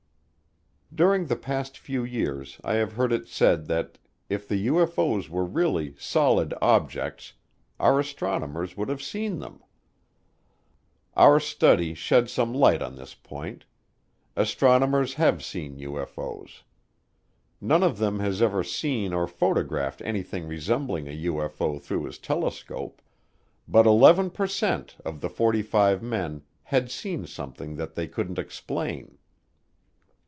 [0.93, 5.45] During the past few years I have heard it said that if the UFO's were
[5.45, 7.31] really "solid objects"
[7.79, 9.63] our astronomers would have seen them.
[11.15, 13.63] Our study shed some light on this point
[14.35, 16.63] astronomers have seen UFO's.
[17.61, 23.01] None of them has ever seen or photographed anything resembling a UFO through his telescope,
[23.65, 28.37] but 11 per cent of the forty five men had seen something that they couldn't
[28.37, 29.17] explain.